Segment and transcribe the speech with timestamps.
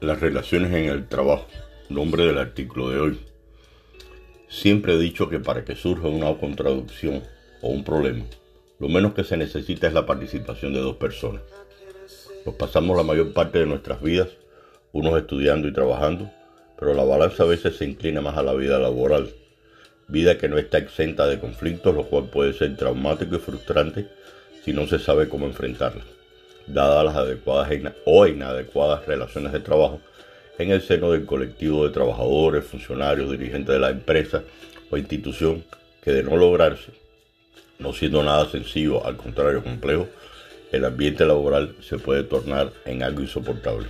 [0.00, 1.48] Las relaciones en el trabajo.
[1.88, 3.20] Nombre del artículo de hoy.
[4.48, 7.24] Siempre he dicho que para que surja una contradicción
[7.62, 8.24] o un problema,
[8.78, 11.42] lo menos que se necesita es la participación de dos personas.
[12.46, 14.28] Nos pasamos la mayor parte de nuestras vidas,
[14.92, 16.30] unos estudiando y trabajando,
[16.78, 19.30] pero la balanza a veces se inclina más a la vida laboral,
[20.06, 24.06] vida que no está exenta de conflictos, lo cual puede ser traumático y frustrante
[24.64, 26.04] si no se sabe cómo enfrentarla
[26.72, 27.70] dadas las adecuadas
[28.04, 30.00] o inadecuadas relaciones de trabajo
[30.58, 34.42] en el seno del colectivo de trabajadores, funcionarios, dirigentes de la empresa
[34.90, 35.64] o institución
[36.02, 36.92] que de no lograrse,
[37.78, 40.08] no siendo nada sencillo, al contrario complejo,
[40.72, 43.86] el ambiente laboral se puede tornar en algo insoportable.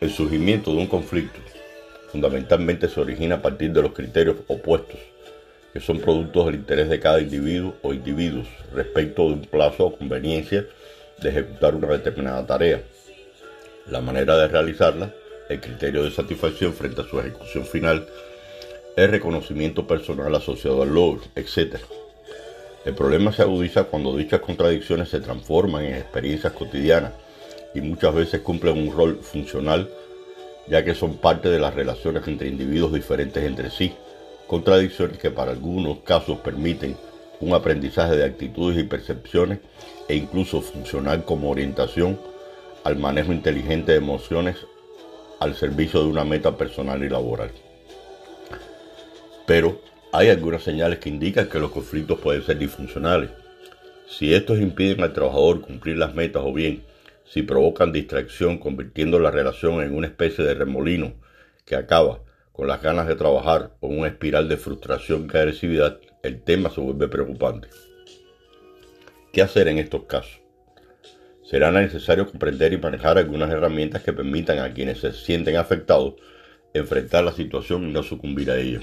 [0.00, 1.40] El surgimiento de un conflicto
[2.10, 4.98] fundamentalmente se origina a partir de los criterios opuestos,
[5.72, 9.96] que son productos del interés de cada individuo o individuos respecto de un plazo o
[9.96, 10.66] conveniencia
[11.20, 12.82] de ejecutar una determinada tarea,
[13.90, 15.12] la manera de realizarla,
[15.48, 18.06] el criterio de satisfacción frente a su ejecución final,
[18.96, 21.76] el reconocimiento personal asociado al logro, etc.
[22.84, 27.12] El problema se agudiza cuando dichas contradicciones se transforman en experiencias cotidianas
[27.74, 29.88] y muchas veces cumplen un rol funcional
[30.68, 33.92] ya que son parte de las relaciones entre individuos diferentes entre sí,
[34.46, 36.96] contradicciones que para algunos casos permiten
[37.40, 39.58] un aprendizaje de actitudes y percepciones
[40.08, 42.18] e incluso funcionar como orientación
[42.84, 44.56] al manejo inteligente de emociones
[45.40, 47.50] al servicio de una meta personal y laboral.
[49.46, 49.80] Pero
[50.12, 53.30] hay algunas señales que indican que los conflictos pueden ser disfuncionales.
[54.08, 56.84] Si estos impiden al trabajador cumplir las metas o bien
[57.28, 61.12] si provocan distracción convirtiendo la relación en una especie de remolino
[61.64, 62.20] que acaba
[62.56, 66.80] con las ganas de trabajar o una espiral de frustración y agresividad, el tema se
[66.80, 67.68] vuelve preocupante.
[69.30, 70.40] ¿Qué hacer en estos casos?
[71.44, 76.14] Será necesario comprender y manejar algunas herramientas que permitan a quienes se sienten afectados
[76.72, 78.80] enfrentar la situación y no sucumbir a ella.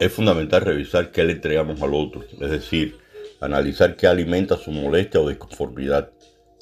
[0.00, 2.96] Es fundamental revisar qué le entregamos al otro, es decir,
[3.40, 6.12] analizar qué alimenta su molestia o disconformidad.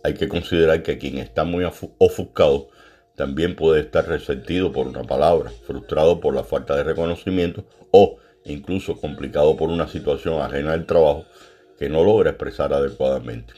[0.02, 1.64] Hay que considerar que quien está muy
[1.98, 2.70] ofuscado
[3.20, 8.16] también puede estar resentido por una palabra, frustrado por la falta de reconocimiento o
[8.46, 11.26] incluso complicado por una situación ajena al trabajo
[11.78, 13.52] que no logra expresar adecuadamente.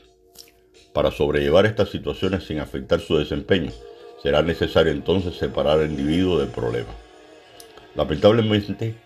[0.92, 3.70] Para sobrellevar estas situaciones sin afectar su desempeño,
[4.20, 6.90] será necesario entonces separar al individuo del problema.
[7.94, 8.96] Lamentablemente,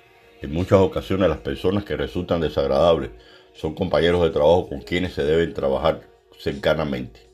[0.40, 3.10] en muchas ocasiones las personas que resultan desagradables
[3.52, 6.00] son compañeros de trabajo con quienes se deben trabajar
[6.38, 7.25] cercanamente.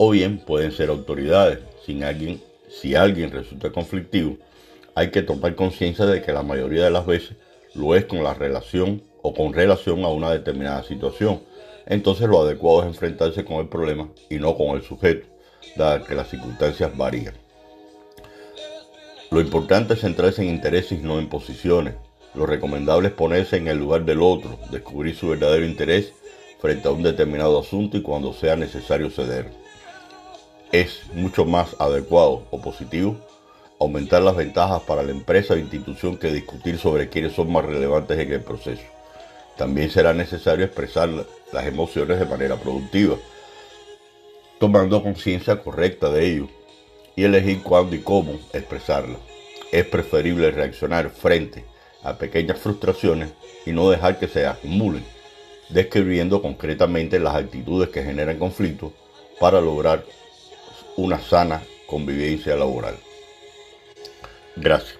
[0.00, 1.58] O bien pueden ser autoridades.
[1.84, 4.36] Sin alguien, si alguien resulta conflictivo,
[4.94, 7.36] hay que tomar conciencia de que la mayoría de las veces
[7.74, 11.40] lo es con la relación o con relación a una determinada situación.
[11.84, 15.26] Entonces lo adecuado es enfrentarse con el problema y no con el sujeto,
[15.74, 17.34] dado que las circunstancias varían.
[19.32, 21.94] Lo importante es centrarse en intereses y no en posiciones.
[22.36, 26.12] Lo recomendable es ponerse en el lugar del otro, descubrir su verdadero interés
[26.60, 29.67] frente a un determinado asunto y cuando sea necesario ceder.
[30.72, 33.16] Es mucho más adecuado o positivo
[33.80, 38.18] aumentar las ventajas para la empresa o institución que discutir sobre quiénes son más relevantes
[38.18, 38.82] en el proceso.
[39.56, 41.08] También será necesario expresar
[41.52, 43.16] las emociones de manera productiva,
[44.58, 46.48] tomando conciencia correcta de ello
[47.16, 49.16] y elegir cuándo y cómo expresarla.
[49.72, 51.64] Es preferible reaccionar frente
[52.02, 53.30] a pequeñas frustraciones
[53.64, 55.04] y no dejar que se acumulen,
[55.70, 58.92] describiendo concretamente las actitudes que generan conflictos
[59.40, 60.04] para lograr
[60.98, 62.96] una sana convivencia laboral.
[64.56, 64.97] Gracias.